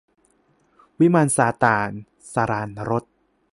[0.99, 1.89] วิมานซาตาน-
[2.33, 3.03] สราญรส